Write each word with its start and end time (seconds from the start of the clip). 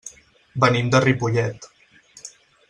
Venim 0.63 0.89
de 0.95 1.01
Ripollet. 1.05 1.69